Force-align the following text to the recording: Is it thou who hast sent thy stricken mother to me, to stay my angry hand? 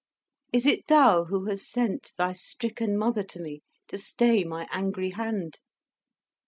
Is 0.51 0.65
it 0.65 0.87
thou 0.87 1.25
who 1.25 1.45
hast 1.45 1.69
sent 1.69 2.13
thy 2.17 2.33
stricken 2.33 2.97
mother 2.97 3.21
to 3.21 3.39
me, 3.39 3.61
to 3.87 3.99
stay 3.99 4.43
my 4.43 4.67
angry 4.71 5.11
hand? 5.11 5.59